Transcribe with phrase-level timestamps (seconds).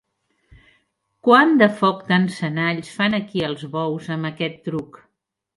[1.27, 5.03] Quant de foc d'encenalls fan aquí els bous amb aquest truc!